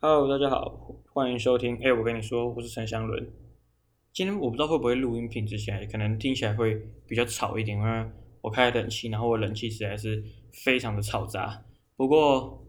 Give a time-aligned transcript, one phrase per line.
[0.00, 1.76] Hello，大家好，欢迎收听。
[1.82, 3.32] 哎，我跟你说，我是陈祥伦。
[4.12, 8.06] 今天我不知道会不会录音品质起来，可能听起来会比较吵一点，因为
[8.40, 10.22] 我开了冷气，然后我冷气实在是
[10.52, 11.64] 非常的嘈杂。
[11.96, 12.64] 不过，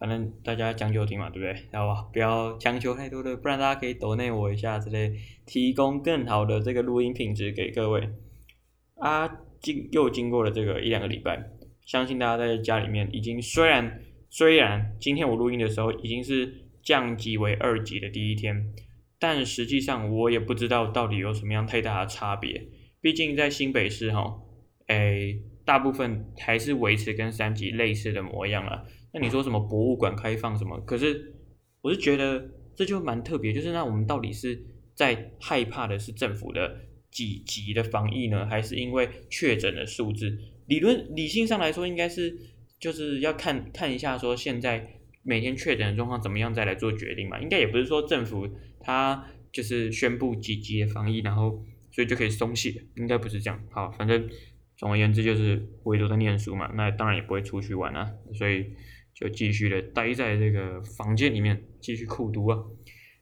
[0.00, 1.68] 反正大家将就听嘛，对不对？
[1.70, 5.14] 然后不要强求太多的，不然大家可以抖内我一下之类，
[5.46, 8.10] 提供更好的这个录音品质给各位。
[8.96, 9.28] 啊，
[9.60, 11.52] 经又经过了这个一两个礼拜，
[11.86, 14.02] 相信大家在家里面已经虽然。
[14.30, 16.52] 虽然今天我录音的时候已经是
[16.82, 18.72] 降级为二级的第一天，
[19.18, 22.68] 但实际上我也不知道到底有什么样太大的差别。
[23.00, 24.38] 毕竟在新北市哈，
[24.88, 28.84] 诶，大部分还是维持跟三级类似的模样了。
[29.14, 30.78] 那你说什么博物馆开放什么？
[30.80, 31.34] 可是
[31.80, 34.62] 我是觉得这就蛮特别，就是那我们到底是
[34.94, 36.76] 在害怕的是政府的
[37.10, 40.38] 几级的防疫呢，还是因为确诊的数字？
[40.66, 42.36] 理论理性上来说，应该是。
[42.78, 47.40] 就是要看看一下，说现在每天确诊的状况怎么样，再来做决定嘛。
[47.40, 48.48] 应该也不是说政府
[48.80, 53.60] 他就是宣布几级的防疫，然后所以就可以松懈，应该不是这样。
[53.70, 54.28] 好，反正
[54.76, 58.70] 总而言之就是唯独在念书嘛，那当然也不会出去玩啊，所以
[59.12, 62.58] 就继续的待在这个房间里面继续苦读啊。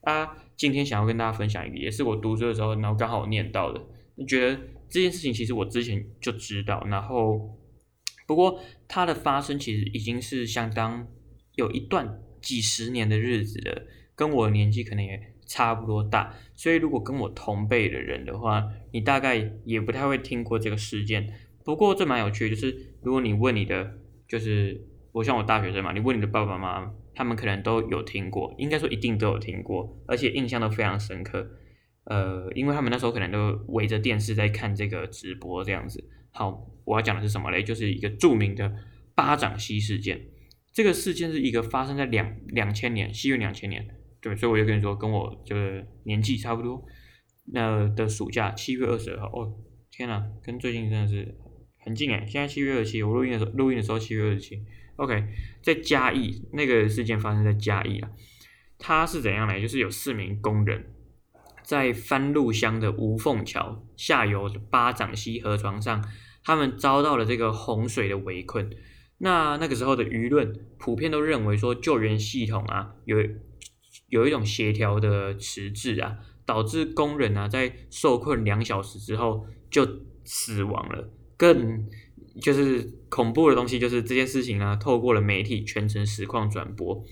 [0.02, 3.80] 啊，今天想要跟大家分享一个，也是我读书的时候，然后刚好念到的，
[4.16, 7.58] 你觉得这件事情其实我之前就知道，然后。
[8.26, 11.06] 不过它的发生其实已经是相当
[11.54, 21.32] 有一段几十年的日子了，跟我年纪可能也差不多大，所以如果跟我同辈的人的话，你大概也不太会听过这个事件。
[21.64, 23.92] 不过这蛮有趣的，就是如果你问你的，
[24.28, 31.48] 就是我像我大学生嘛，你问你的爸爸妈妈，他们可能都有听过，应该说一定都有听过，而且印象都非常深刻。
[32.04, 36.04] 呃，因为他们那时候可能都围着电视在看这个直播这样子。
[36.36, 37.62] 好，我要讲的是什么嘞？
[37.62, 38.70] 就是一个著名的
[39.14, 40.20] 巴掌溪事件。
[40.70, 43.88] 这个事件是一个发生在两两千年，西元两千年，
[44.20, 46.84] 对，所以我就跟你说，跟我就是年纪差不多。
[47.46, 49.50] 那的暑假七月二十号，哦，
[49.90, 51.34] 天呐，跟最近真的是
[51.78, 52.26] 很近诶。
[52.28, 54.62] 现在七月二十七，我录音的时候，录音的时候七月二十七。
[54.96, 55.24] OK，
[55.62, 58.10] 在嘉义那个事件发生在嘉义啊，
[58.78, 59.58] 它是怎样呢？
[59.58, 60.92] 就是有四名工人。
[61.62, 66.00] 在番路乡的吴凤桥下游巴掌溪河床上，
[66.46, 68.70] 他们遭到了这个洪水的围困。
[69.18, 73.18] 那那个时候的舆论普遍都认为说，救援系统啊有
[74.08, 79.84] 有一种协调的迟滞啊，导致工人啊在受困两小时之后就
[80.24, 81.10] 死亡了。
[81.36, 81.88] 更
[82.40, 87.02] 就是恐怖的东西，就是这件事情啊，透过了媒体全程实况转播。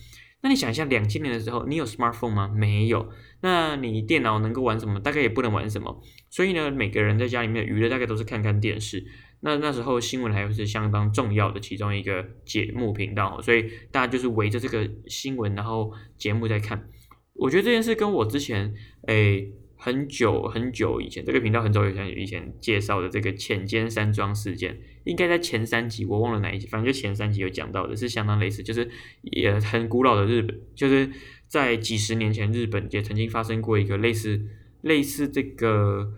[0.43, 2.53] 那你想一下，两千年的时候，你有 smartphone 吗？
[2.55, 3.09] 没有。
[3.41, 5.01] 那你电脑能够玩什么？
[5.01, 6.03] 大概也不能玩什么。
[6.29, 9.07] 所以呢，每个人在家里面的娱乐大概都是看看电视。
[9.45, 16.89] 那那时候新闻还是相当重要的其中一个节目频道，所以大家就是围着这个新闻，然后节目在看。
[17.35, 18.75] 我觉得这件事跟我之前
[19.07, 19.53] 诶。
[19.77, 28.89] 很久很久以前，这个频道很久以前以前介绍的这个浅间山庄事件，应该在前三集，我忘了哪一集，反正就前三集有讲到的，是相当类似，就是
[29.21, 31.11] 也很古老的日本，就是
[31.49, 34.41] 在几十年前，日本也曾经发生过一个类似
[34.81, 36.15] 类似这个，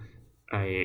[0.51, 0.85] 哎，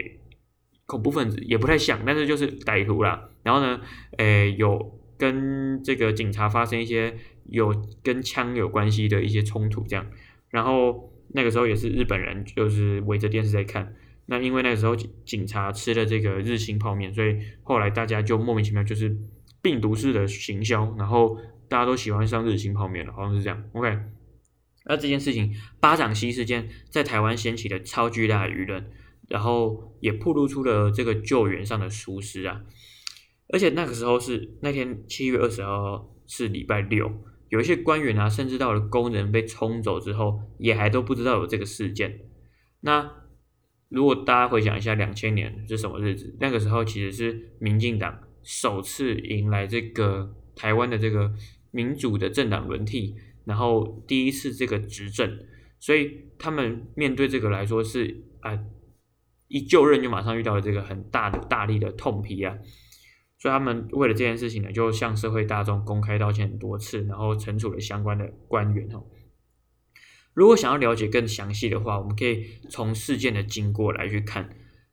[0.86, 3.30] 恐怖分子也不太像，但是就是歹徒啦。
[3.44, 3.82] 然后呢，
[4.18, 7.16] 哎，有跟这个警察发生一些
[7.46, 10.06] 有跟枪有关系的一些冲突，这样，
[10.50, 11.10] 然后。
[11.34, 13.96] 那个时候也是日本人，就是围着电视在看。
[14.26, 19.16] 那因为那个时候警察吃了这个日清泡面，所以后来大家就莫名其妙就是
[19.62, 21.38] 病毒式的行销，然后
[21.70, 23.64] 大家都喜欢上日清泡面了，好像是这样。
[23.72, 23.98] OK，
[24.84, 28.86] 那这件事情巴掌溪事件在台湾掀起了超巨大的舆论，
[29.32, 32.62] 然后也暴露出了这个救援上的疏失啊。
[33.54, 37.10] 而且那个时候是那天七月二十号是礼拜六。
[37.50, 42.20] 有一些官员啊，甚至到了工人被冲走之后，也还都不知道有这个事件。
[42.80, 43.12] 那
[43.90, 46.34] 如果大家回想一下，两千年是什么日子？
[46.40, 51.34] 那个时候其实是民进党首次迎来这个台湾的这个
[51.72, 55.38] 民主的政党轮替，然后第一次这个执政，
[55.78, 58.58] 所以他们面对这个来说是啊，
[59.52, 62.58] 一就任就马上遇到了这个很大的大力的痛批啊。
[63.38, 69.04] 所以他们为了这件事情呢，就向社会大众公开道歉很多次，然后惩处了相关的官员哈。
[70.34, 74.50] 如果想要了解更详细的话，我们可以从事件的经过来去看。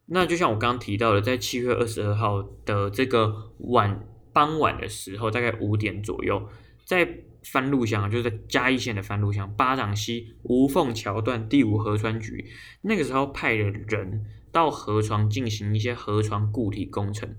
[0.06, 6.48] 那就像我刚刚提到的，在七月二十二号的这个晚傍晚的时候，大概五点左右，
[6.86, 7.06] 在
[7.52, 12.50] 番路乡，就是在嘉义县的番路乡巴掌溪无缝桥段第五河川局，
[12.82, 17.34] 那个时候派了人到河床进行一些河床固体工程。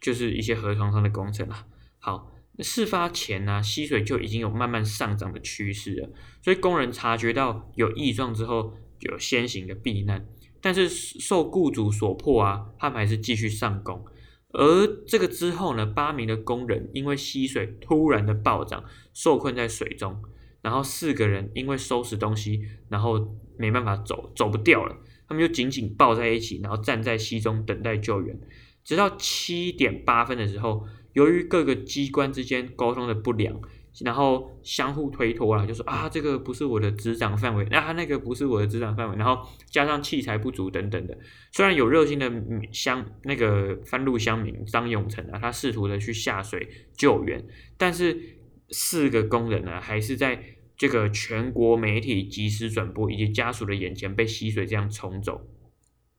[0.00, 1.64] 就是一些河床上的工程啊。
[2.00, 6.10] 好，事发前呢、溪水就已经有慢慢上涨的趋势了，
[6.42, 10.26] 所以工人察觉到有异状之后，就先行的避难。
[10.60, 14.04] 但是受雇主所迫啊，他们还是继续上工。
[14.52, 20.22] 而这个之后呢，八名的工人因为溪水突然的暴涨，受困在水中。
[20.60, 24.96] 然后四个人因为收拾东西，然后没办法走，走不掉了，
[25.26, 28.38] 他们就紧紧抱在一起，然后站在溪中等待救援。
[28.84, 33.60] 直到七点八分的时候，由于各个机关之间沟通的不良，
[34.04, 41.18] 然后相互推脱了，就说啊，这个不是我的执掌范围，那啊，那个不是我的执掌范围，然后加上器材不足等等的。
[41.52, 42.30] 虽然有热心的
[42.72, 47.44] 乡那个番路乡民张永成啊，他试图的去下水救援，
[47.76, 48.38] 但是。
[48.74, 50.42] 四个工人呢，还是在
[50.78, 55.46] 这个全国媒体及时转播以及家属的眼前被溪水这样冲走，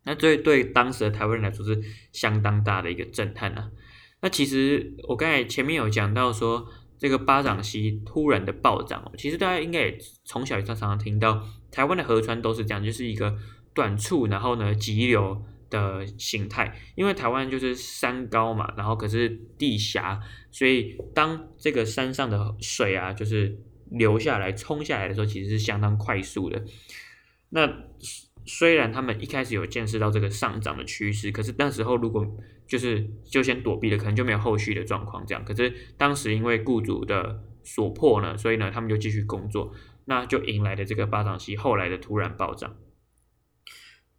[0.03, 1.81] 那对对当时的台湾人来说是
[2.11, 3.71] 相当大的一个震撼啊。
[4.21, 6.67] 那其实我刚才前面有讲到说，
[7.03, 13.35] 这个巴掌溪突然的暴涨，其实大家应该也从小也常常听到，台湾的河川都是这样，就是一个
[13.73, 15.43] 短促，然后呢急流。
[15.69, 19.27] 的形态，因为台湾就是山高嘛，然后可是
[19.57, 20.21] 地狭，
[20.51, 23.57] 所以当这个山上的水啊，就是
[23.89, 26.63] 流下来、冲下来的时候，其实是相当快速的。
[27.49, 27.67] 那
[28.45, 32.25] 虽然他们一开始有见识到这个上涨的趋势，可是那时候如果
[32.67, 35.43] 就是就先躲避了，可能就没有后续的状况这样。
[35.45, 39.73] 可是当时因为雇主的所迫呢，所以呢，他们就继续工作，
[40.05, 42.75] 那就迎来了这个巴掌溪后来的突然暴涨。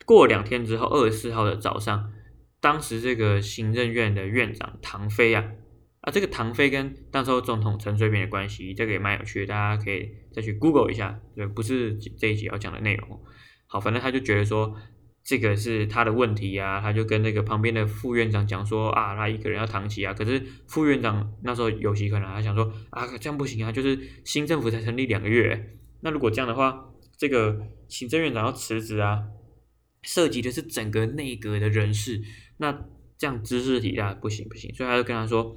[0.07, 2.13] 过两天之后，二十四号的早上，
[2.61, 5.53] 当时这个行政院的院长唐飞啊，
[6.01, 13.21] 啊，这个唐飞跟当时候总统陈水扁的关系，这个也蛮有趣的，大家可以再去 Google 一下，对，不是这一集要讲的内容。
[13.67, 14.77] 好，反正他就觉得说
[15.23, 20.13] 这个是他的问题啊，他就跟那个旁边的副院长讲说啊，他一个人要扛起啊。
[20.15, 29.25] 可是副院长那时候有戏可能他想说啊，这样不行啊，就是新政府才成立两个月，那如果这样的话，这个行政院长要辞职啊。
[30.07, 32.21] 涉及的是整个内阁的人事，
[32.59, 32.71] 那
[33.17, 35.57] 这样兹事体大不行不行，所以他就跟他说，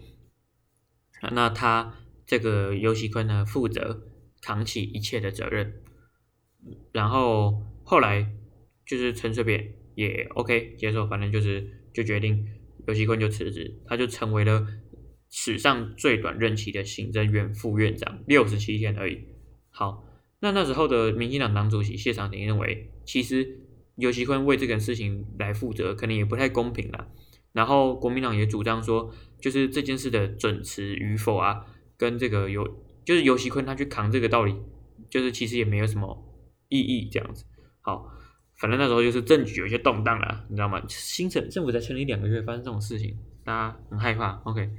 [1.33, 1.93] 那他
[2.25, 4.07] 这个游锡堃呢负责
[4.41, 5.81] 扛起一切的责任，
[6.93, 8.29] 然后后来
[8.85, 12.45] 就是陈水扁也 OK 接受，反正就是就决定
[12.85, 14.67] 游锡坤就辞职，他就成为了
[15.29, 19.19] 史上最短任期的行政院副院长，六十七天而已。
[19.69, 20.03] 好，
[20.41, 23.63] 那那时候的民进党党主席谢长廷认为，其实。
[23.99, 27.07] 游锡坤为这个事情来负责，可能也不太公平啦。
[27.51, 29.11] 然后国民党也主张说，
[29.41, 31.65] 就是这件事的准辞与否啊，
[31.97, 32.63] 跟这个游
[33.03, 34.53] 就是游锡坤他去扛这个道理，
[35.09, 36.15] 就是其实也没有什么
[36.69, 37.43] 意义这样子。
[37.87, 38.11] 好，
[38.57, 40.83] 反正那时候就是政局有些动荡了，你知道吗？
[40.89, 44.41] 新政政府在成立两个月，发生这种事情，大家很害怕。
[44.43, 44.69] OK，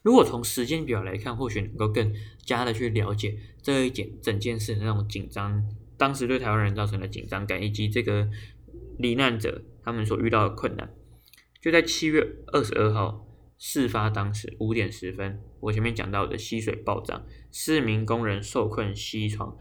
[0.00, 2.14] 如果从时间表来看，或许能够更
[2.46, 5.68] 加的去了解这一件整件事的那种紧张。
[5.98, 8.26] 当时对台湾人造成的紧张感，以及这个
[8.98, 10.94] 罹难者他们所遇到的困难，
[11.60, 13.26] 就在七月二十二号
[13.58, 19.58] 事发当时五点十分，我前面讲到的溪水暴涨，四名工人受困溪床，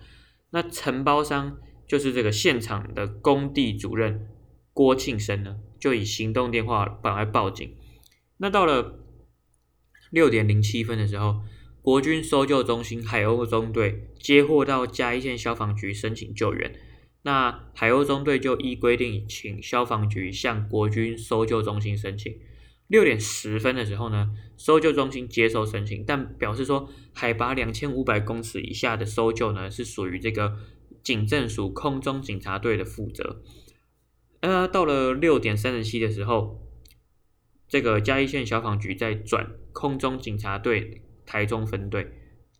[0.52, 4.28] 那承包商就是这个现场的工地主任
[4.74, 7.76] 郭庆生呢，就以行动电话赶快报警。
[8.38, 9.00] 那到了
[10.12, 11.42] 六点零七分的时候。
[11.86, 16.74] 国军搜救中心海鸥中队接获到嘉义县消防局申请救援，
[17.22, 22.36] 那海鸥中队就依规定请消防局向国军搜救中心申请。
[22.88, 30.58] 六点十分的时候呢，搜救中心接受申请，但表示说海拔两千五百公尺以下的搜救呢是属于这个
[31.06, 33.42] 警政署空中警察队的负责。
[34.42, 36.60] 呃，到了六点三十七的时候，
[37.70, 41.02] 这个嘉义县消防局在转空中警察队。
[41.28, 42.12] 台中分队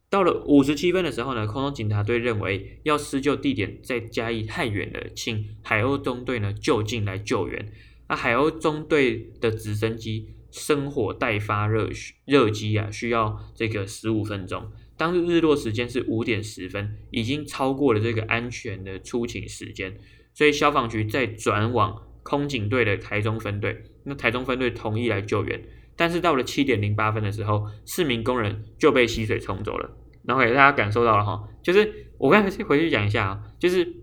[0.10, 7.72] 到了五十七分的时候呢，空中警察队认为要施救地点在嘉义太远了，请海鸥中队呢就近来救援。
[8.10, 11.92] 那海鸥中队的直升机生火待发热
[12.26, 14.72] 热机啊，需要这个十五分钟。
[14.98, 19.98] 当日日落时间是五点十分，已经超过了这个安全的出勤时间，
[20.34, 23.84] 所以消防局再转往空警队的台中分队。
[24.04, 25.62] 那台中分队同意来救援。
[25.98, 29.98] 但是到了七点零八分的时候，四名工人就被溪水冲走了。
[30.24, 33.96] 然后给大家感受到了哈，就是我刚才回去讲一下啊，就是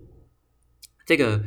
[1.05, 1.43] 这个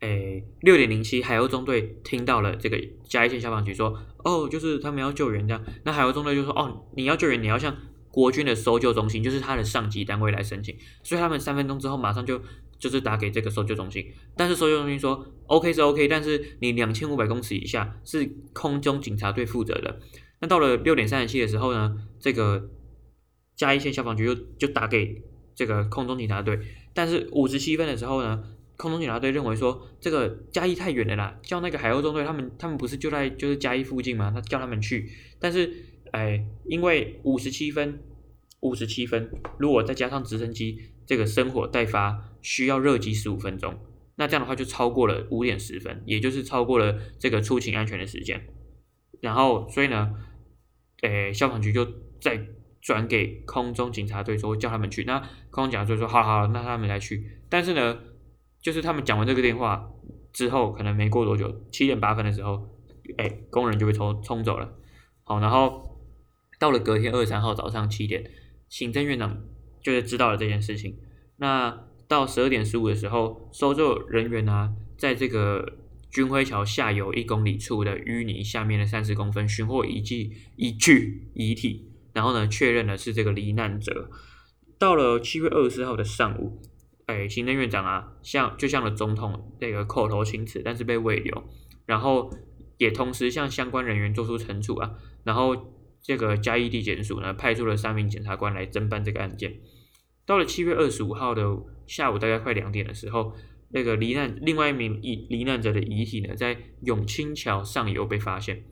[0.00, 5.62] 诶六点零七海鸥中队听到了这个嘉义县消防局说，哦，就是他们要救援这样。
[5.84, 7.76] 那海鸥中队就说，哦，你要救援，你要向
[8.14, 10.76] 国军的搜救中心，就是他的上级单位来申请。
[11.02, 12.40] 所以他们三分钟之后马上就。
[12.76, 20.00] 就是打给这个搜救中心，但是搜救中心说 OK 是 OK，但是你两千五百公尺以下是空中警察队负责的。
[20.40, 22.68] 那到了六点三十七的时候呢，这个
[23.56, 25.22] 嘉义县消防局就就打给
[25.54, 26.58] 这个空中警察队，
[26.92, 28.42] 但是五十七分的时候呢，
[28.76, 34.30] 空中警察队认为说这个嘉义太远了啦，叫那个海鸥中队他们他们不是就在就是嘉义附近吗？
[34.34, 35.72] 他叫他们去，但是
[36.14, 37.98] 哎，因为五十七分
[38.60, 39.28] 五十七分，
[39.58, 43.74] 如果再加上直升机这个生火待发，需要热机十五分钟，
[44.14, 48.46] 那这样的话就超过了五点十分，也就是超过了这个出勤安全的时间。
[49.20, 50.14] 然后所以呢，
[51.02, 51.84] 诶，消防局就
[52.20, 52.46] 再
[52.80, 55.18] 转给空中警察队说叫他们去，那
[55.50, 57.98] 空中警察队说好好，那他们来去，但是呢。
[58.64, 59.90] 就是他们讲完这个电话
[60.32, 62.66] 之后，可能没过多久，七点八分的时候，
[63.18, 64.72] 哎，工人就被冲冲走了。
[65.22, 65.93] 好，然后
[66.58, 68.30] 到了隔天二十三号早上七点，
[68.68, 69.42] 行政院长
[69.82, 70.98] 就是知道了这件事情。
[71.36, 75.78] 那到十二点十五的时候，搜救人员呢、在这个
[76.10, 84.10] 军辉桥下游一公里处的淤泥下面的三十公分寻获遗迹一具遗体，然后呢，确认的是这个罹难者。
[84.78, 86.60] 到了七月二十四号的上午。
[87.06, 91.44] 哎，行政院长啊，向就向了总统这个口头请辞，但是被慰留，
[91.84, 92.30] 然后
[92.78, 95.73] 也同时向相关人员做出惩处啊，然后
[96.04, 99.56] 这个嘉义地检署呢，派出了三名检察官来侦办这个案件。
[100.24, 101.42] 到了七月二十五号的
[101.86, 103.34] 下午，大概快两点的时候，
[103.70, 108.62] 那个罹难另外一名罹罹难者的遗体呢，在永清桥上游被发现。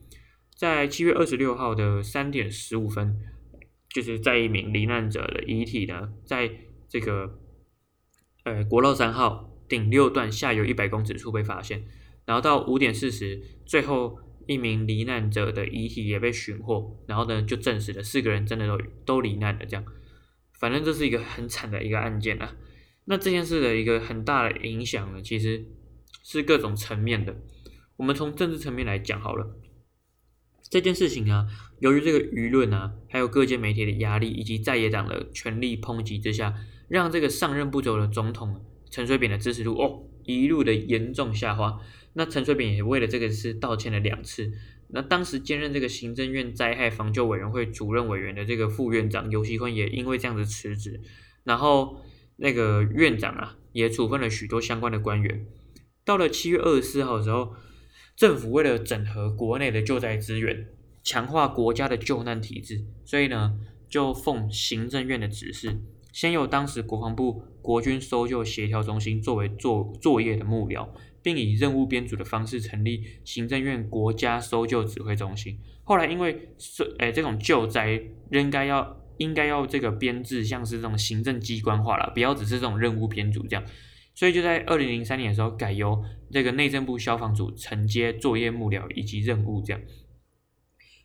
[0.54, 3.18] 在七月二十六号的三点十五分，
[3.88, 6.50] 就是在一名罹难者的遗体呢，在
[6.88, 7.38] 这个。
[8.44, 11.84] 呃，国道三号顶六段下游一百公尺处被发现，
[12.26, 19.64] 然后到五点四十，最后一名罹难者的遗体也被寻获，然后呢就证实了四个人真的都都罹难了。
[19.66, 19.84] 这样，
[20.58, 22.56] 反正这是一个很惨的一个案件啊。
[23.04, 25.64] 那这件事的一个很大的影响呢，其实
[26.22, 27.36] 是各种层面的。
[27.96, 29.56] 我们从政治层面来讲好了，
[30.70, 31.46] 这件事情啊，
[31.80, 36.54] 由于这个舆论啊，还有各界媒体的压力，以及在野党的全力抨击之下。
[36.88, 41.80] 让这个上任不久的总统陈水扁的支持度哦一路的严重下滑。
[42.14, 44.52] 那陈水扁也为了这个事道歉了两次。
[44.88, 51.00] 那当时兼任这个行政院灾害防救委员会主任委员的这个副院长尤锡坤也因为这样子辞职。
[51.44, 52.00] 然后
[52.36, 55.46] 那个院长啊也处分了许多相关的官员。
[56.04, 57.54] 到了七月二十四号的时候，
[58.14, 60.66] 政府为了整合国内的救灾资源，
[61.02, 65.80] 强化国家的救难体制，所以呢就奉行政院的指示。
[66.12, 70.88] 先由当时国防部国军搜救协调中心作为作作业的幕僚，
[71.22, 75.58] 并以任务编组的方式成立行政院国家搜救指挥中心。
[75.84, 78.00] 后来因为是诶、这种救灾
[78.30, 83.64] 应该要应该要这个编制像是这种行政机关化了，不要只是这种任务编组这样，
[84.14, 89.80] 所以就在二零零三年的时候改由这个内政部消防组承接作业幕僚以及任务这样。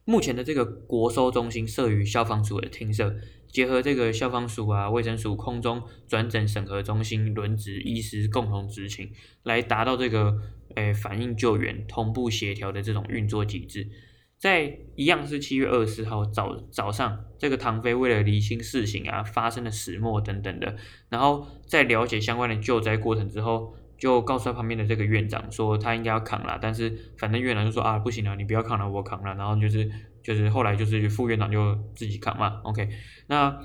[0.07, 3.13] 目前的这个国搜中心设于消防署的厅舍。
[3.49, 9.11] 结合这个消防署啊、卫生署空中转诊审核中心轮值医师共同执勤，
[9.43, 10.37] 来达到这个
[10.75, 13.89] 诶、反应救援同步协调的这种运作机制。
[14.37, 20.75] 在一样是七月二十号早早上，这个唐飞为了厘清事情啊发生的始末等等的，
[21.09, 29.89] 然后在了解相关的救灾过程之后，就告诉他旁边的这个院长说他应该要扛了，但是反正院长就说啊不行了，你不要扛了，我扛了，然后就是。
[30.23, 32.89] 就是后来就是副院长就自己扛嘛，OK，
[33.27, 33.61] 那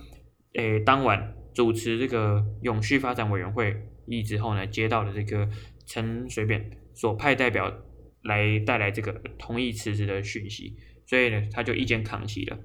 [0.53, 3.75] 诶当晚主持这个永续发展委员会
[4.07, 5.51] 议之后呢，接到了这个
[5.87, 7.69] 陈水扁所派代表
[8.23, 12.57] 来带来这个同意辞职的讯息，所以呢他就一肩扛起了，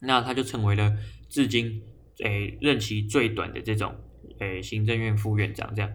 [0.00, 0.96] 那他就成为了
[1.28, 1.84] 至今
[2.24, 3.94] 诶任期最短的这种
[4.40, 5.92] 诶行政院副院长这样。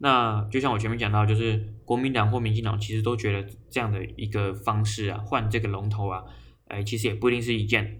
[0.00, 6.22] 那就像我前面讲到，就是国民党或民进党其实都觉得这样的一个方式啊，换这个龙头啊，
[6.68, 7.98] 哎，其实也不一定是一件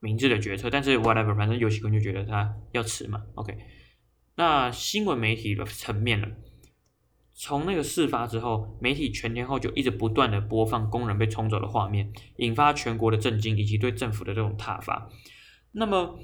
[0.00, 0.68] 明智的决策。
[0.68, 3.22] 但是 whatever，反正游锡堃就觉得他要辞嘛。
[3.36, 3.56] OK，
[4.34, 6.26] 那新闻媒体的层面呢，
[7.32, 15.08] 从那个事发之后，媒体全天候就一直不断的播放工人被冲走的画面，引发全国的震惊以及对政府的这种挞伐。
[15.70, 16.18] 那么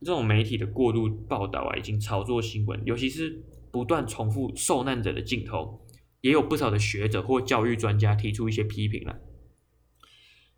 [0.00, 3.44] 这种媒体的过度报道啊，已经炒作新闻，尤其是。
[3.74, 5.84] 不断重复受难者的镜头，
[6.20, 9.18] 也有不少的学者或教育专家提出一些批评了。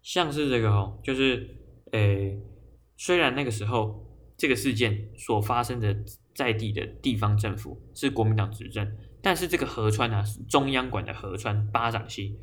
[0.02, 1.48] 像是这个哦，就是，
[1.92, 2.38] 诶，
[2.98, 4.06] 虽然那个时候
[4.36, 5.96] 这个事件所发生的
[6.34, 12.36] 在地的地方政府是国民党执政，但是这个河川啊是中央管的河川巴掌溪，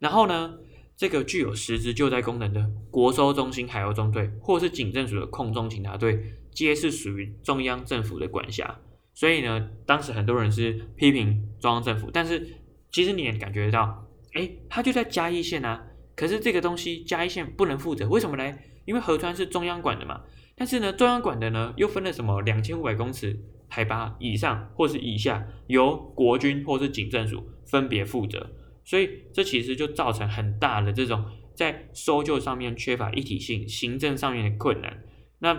[0.00, 0.58] 然后呢，
[0.96, 8.80] 这个具有实质救灾功能的国搜中心、海鸥中队，或是警政署的空中警察队，皆是属于中央政府的管辖。
[9.16, 12.46] 所以呢，当时很多人是批评中央政府，但是
[12.92, 18.58] 其实你也感觉到，哎，他就在嘉义县啊，可是这个东西嘉义县不能负责，为什么呢？
[18.84, 20.20] 因为河川是中央管的嘛。
[20.54, 28.50] 但是呢，中央管的呢又分了什么两千五百公尺海拔以上或是以下，由国军或是警政署分别负责。
[28.84, 35.02] 所以这其实就造成很大的这种在搜救上面缺乏一体性，行政上面的困难。
[35.38, 35.54] 那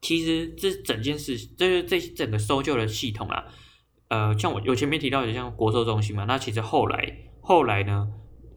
[0.00, 3.44] 其实这整件事，这是这整个搜救的系统啊。
[4.08, 8.08] 呃，像我有前面提到的，像国搜中心嘛，那其实后来后来呢，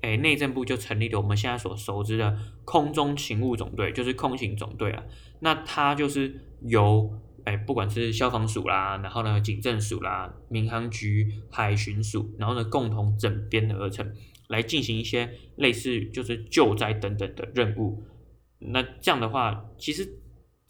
[0.02, 5.04] 诶，内政部就成立了我们现在所熟知的空中勤务总队，就是空勤总队啊。
[5.42, 14.12] 那它就是由诶，不管是消防署啦，然后呢，警政署啦，民航局、海巡署，然后呢，共同整编而成，
[14.48, 18.04] 来进行一些类似就是救灾等等的任务。
[18.60, 20.08] 那这样的话，其实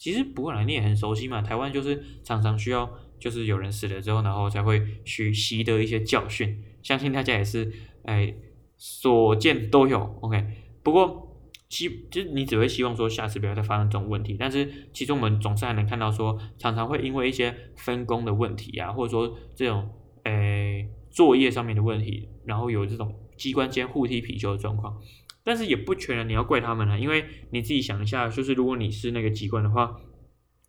[0.04, 2.90] 其实不过来你也很熟悉嘛，台湾就是常常需要。
[3.20, 7.72] 就是有人死了之后，然后才会去习得一些教训，相信大家也是
[8.04, 8.36] 哎
[8.76, 10.18] 所见都有。
[10.20, 10.46] OK，
[10.84, 11.34] 不过
[11.70, 19.90] 希就是你只会希望说下次不要再发生这种问题，但是其实我们总是还能看到说，常常会因为一些分工的问题啊，或者说这种
[20.24, 25.00] 哎作业上面的问题，然后有这种机关间互踢皮球的状况。
[25.44, 29.96] 但是也不全然你要怪他们啊，因为你自己想一下，就是如果你是那个机关的话，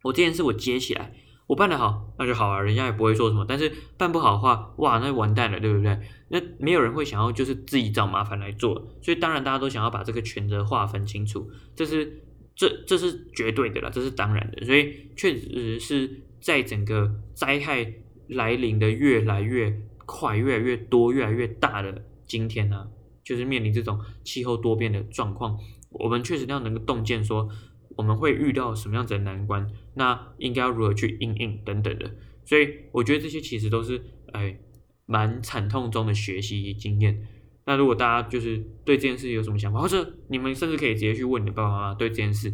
[0.02, 1.12] 我这件事我接起来。
[1.46, 3.44] 我办得好，那就好啊，人家也不会说什么。
[3.46, 6.00] 但是办不好的话，哇，那完蛋了，对不对？
[6.28, 12.22] 那没有人会想要就是自己找麻烦来做，所以当然大家都想要把这个权责划分清楚，这是
[12.56, 14.64] 这这是绝对的啦，这是当然的。
[14.64, 17.92] 所以确实是在整个灾害
[18.28, 22.88] 来临的越来越快、越来越多、越来越大的今天呢、
[23.24, 25.58] 就是面临这种气候多变的状况，
[25.90, 27.48] 我们确实要能够洞见说。
[27.96, 29.70] 我们会遇到什么样子的难关？
[29.94, 32.12] 那应该要如何去应应等等的，
[32.44, 34.02] 所以我觉得这些其实都是
[34.32, 34.58] 哎
[35.06, 37.24] 蛮惨痛中的学习经验。
[37.66, 42.52] 那如果大家就是对这件事有什么想法，或者你们甚至可以直接去问你的爸爸妈妈对这件事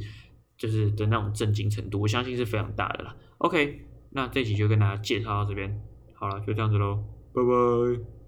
[0.59, 3.17] 就是的那种震惊程度，我相信是非常大的啦。
[3.39, 5.81] OK，那这期就跟大家介绍到这边，
[6.12, 8.19] 好了，就这样子喽，拜拜。